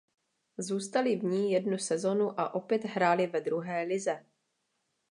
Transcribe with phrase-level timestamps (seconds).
[0.57, 4.25] Zůstali v ní jednu sezonu a opět hráli ve druhé lize.